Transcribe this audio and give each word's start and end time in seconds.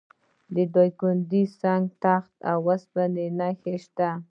د 0.55 0.57
دایکنډي 0.75 1.43
په 1.49 1.53
سنګ 1.59 1.83
تخت 2.03 2.31
کې 2.39 2.43
د 2.57 2.61
وسپنې 2.65 3.27
نښې 3.37 3.75
شته. 3.83 4.09